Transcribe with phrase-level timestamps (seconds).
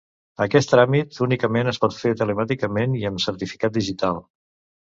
[0.45, 4.19] Aquest tràmit únicament es pot fer telemàticament i amb certificat digital.